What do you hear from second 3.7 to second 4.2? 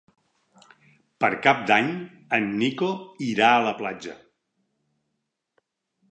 platja.